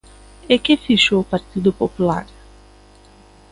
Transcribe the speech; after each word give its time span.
¿E 0.53 0.55
que 0.63 0.81
fixo 0.85 1.13
o 1.21 1.27
Partido 1.33 1.71
Popular? 1.81 2.25